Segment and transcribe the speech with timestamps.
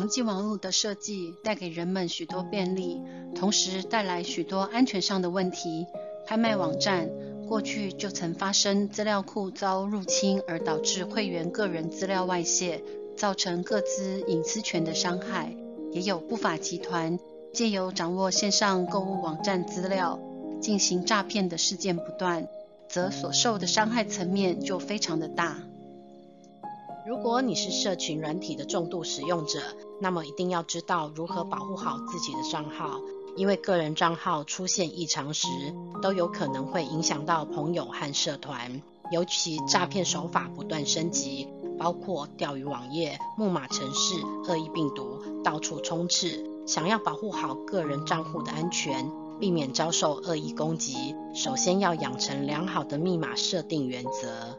[0.00, 3.02] 网际网络的设计带给人们许多便利，
[3.34, 5.86] 同时带来许多安全上的问题。
[6.26, 7.10] 拍卖网站
[7.46, 12.82] 过去就曾发生资料库遭入侵而导致会员个人资料外泄，
[13.14, 15.54] 造成各资隐私权的伤害。
[15.92, 17.18] 也有不法集团
[17.52, 20.18] 借由掌握线上购物网站资料
[20.62, 22.48] 进行诈骗的事件不断，
[22.88, 25.58] 则所受的伤害层面就非常的大。
[27.10, 29.58] 如果你是社群软体的重度使用者，
[30.00, 33.00] 那么一定要知道如何保护好自己的账号，
[33.34, 35.48] 因为个人账号出现异常时，
[36.00, 38.80] 都有可能会影响到朋友和社团。
[39.10, 44.14] 尤其诈骗手法不断升级，包括钓鱼网页、木马程式、
[44.46, 46.48] 恶意病毒到处充斥。
[46.64, 54.56] 想要保护好个人账户的安全，避免遭受恶意攻击，首先要养成良好的密码设定原则。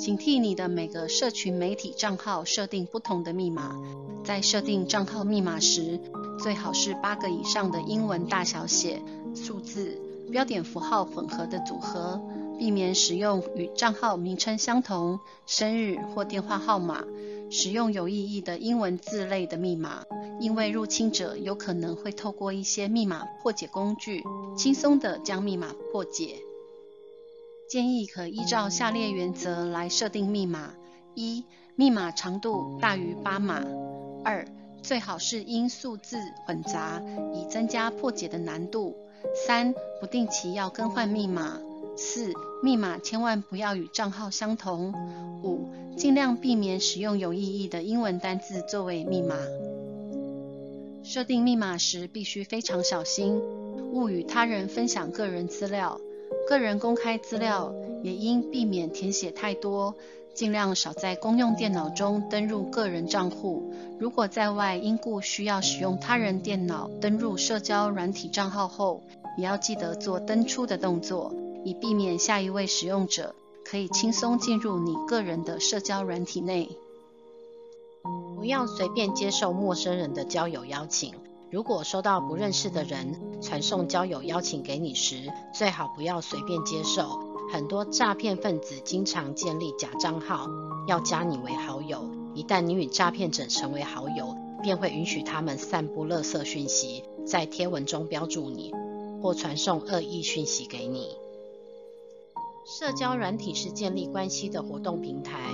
[0.00, 3.78] 请替你的每个社群媒体账号设定不同的密码。
[4.24, 6.00] 在设定账号密码时，
[6.38, 9.02] 最好是八个以上的英文大小写、
[9.34, 10.00] 数字、
[10.32, 12.18] 标点符号混合的组合，
[12.58, 17.04] 避免使用与账号名称相同、生日或电话号码，
[17.50, 20.04] 使用有意义的英文字类的密码，
[20.40, 24.24] 因为入侵者有可能会透过一些密码破解工具，
[24.56, 26.36] 轻松地将密码破解。
[27.70, 30.74] 建议可依照下列原则来设定密码：
[31.14, 31.44] 一、
[31.76, 33.62] 密码长度大于八码；
[34.24, 34.44] 二、
[34.82, 37.00] 最好是英数字混杂，
[37.32, 38.96] 以增加破解的难度；
[39.46, 41.60] 三、不定期要更换密码；
[41.96, 44.92] 四、密码千万不要与账号相同；
[45.44, 49.36] 五、尽量避免使用有意义的英文单字作为密码。
[51.04, 53.40] 设定密码时必须非常小心，
[53.92, 56.00] 勿与他人分享个人资料。
[56.48, 59.94] 个人公开资料也应避免填写太多，
[60.34, 63.72] 尽量少在公用电脑中登入个人账户。
[63.98, 69.02] 如果在外因故需要使用他人电脑登入社交软体账号后，
[69.36, 71.32] 也要记得做登出的动作，
[71.64, 76.68] 以避免下一位使用者可以轻松进入你个人的社交软体内。
[78.36, 81.12] 不要随便接受陌生人的交友邀请。
[81.50, 87.18] 如果收到不认识的人传送交友邀请给你时，最好不要随便接受。
[87.52, 90.46] 很多诈骗分子经常建立假账号，
[90.86, 92.08] 要加你为好友。
[92.36, 98.72] 一旦你与诈骗者成为好友，便会允许他们散布垃圾讯息，在贴文中标注你，
[99.20, 101.08] 或传送恶意讯息给你。
[102.64, 105.50] 社交软体是建立关系的活动平台，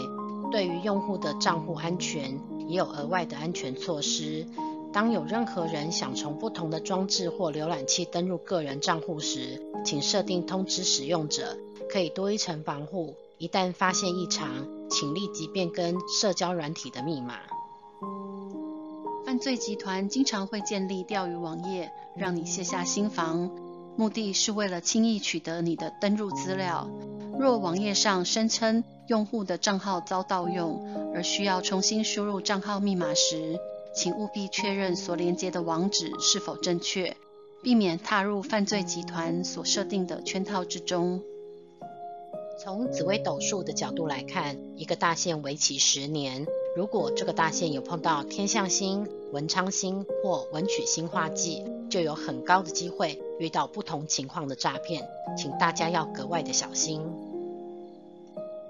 [0.52, 4.46] 对于用户的账户安全也有额外的安全措施。
[4.96, 11.54] 当有任何人想从不同的装置或浏览器登入个人账户时，请设定通知使用者，
[11.90, 13.14] 可以多一层防护。
[13.36, 14.48] 一旦发现异常，
[14.88, 17.34] 请立即变更社交软体的密码。
[19.26, 23.50] 犯罪集团经常会建立钓鱼网页，让你卸下心防，
[23.96, 26.88] 目的是为了轻易取得你的登入资料。
[27.38, 33.60] 若网页上声称用户的账号遭盗用，而需要重新输入账号密码时，
[33.96, 37.16] 请务必确认所连接的网址是否正确，
[37.62, 41.22] 避免踏入犯罪集团所设定的圈套之中。
[42.62, 46.46] 从紫微斗数的角度来看，一个大限为期十年。
[46.76, 55.08] 如果这个大限有碰到天相星、文昌星或文曲星化忌，就有很高的机会遇到不同情况的诈骗，
[55.38, 57.25] 请大家要格外的小心。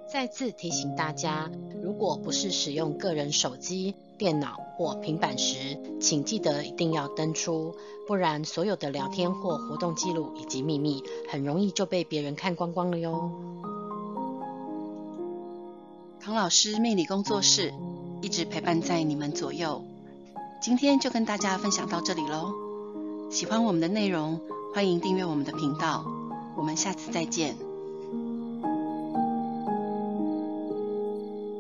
[0.08, 1.50] 再次提醒大家，
[1.82, 7.74] 如果不是使用个人手机、电脑或平板时，请记得一定要登出，
[8.06, 13.30] 不然所有的聊天或活动记录以及秘密，很容易就被别人看光光了哟。
[16.20, 17.74] 唐老师命理工作室
[18.22, 19.82] 一直陪伴在你们左右，
[20.62, 22.52] 今天就跟大家分享到这里喽。
[23.30, 24.40] 喜欢我们的内容，
[24.72, 26.06] 欢迎订阅我们的频道，
[26.56, 27.75] 我们下次再见。